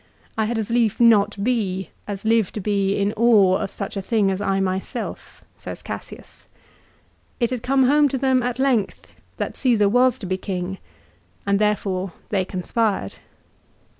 [0.35, 4.01] "I had as lief not be, as live to be In awe of such a
[4.01, 6.47] thing as I my self," says Cassius.
[7.37, 10.79] 1 It had come home to them at length that Csesar was to be king,
[11.45, 13.17] and therefore they conspired.